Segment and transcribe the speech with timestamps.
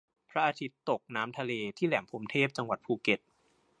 [0.29, 3.19] พระอาทิตย์ตกน้ำทะเลที่แหลมพรหมเทพ จังหวัดภูเก็ต